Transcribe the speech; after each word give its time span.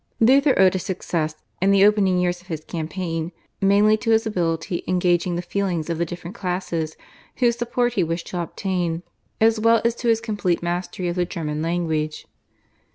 Luther 0.19 0.57
owed 0.57 0.73
his 0.73 0.81
success 0.81 1.35
in 1.61 1.69
the 1.69 1.85
opening 1.85 2.17
years 2.17 2.41
of 2.41 2.47
his 2.47 2.65
campaign 2.65 3.31
mainly 3.61 3.97
to 3.97 4.09
his 4.09 4.25
ability 4.25 4.77
in 4.87 4.97
gauging 4.97 5.35
the 5.35 5.43
feelings 5.43 5.91
of 5.91 5.99
the 5.99 6.07
different 6.07 6.35
classes 6.35 6.97
whose 7.35 7.55
support 7.59 7.93
he 7.93 8.03
wished 8.03 8.25
to 8.29 8.41
obtain, 8.41 9.03
as 9.39 9.59
well 9.59 9.79
as 9.85 9.93
to 9.97 10.07
his 10.07 10.19
complete 10.19 10.63
mastery 10.63 11.07
of 11.07 11.17
the 11.17 11.25
German 11.25 11.61
language. 11.61 12.25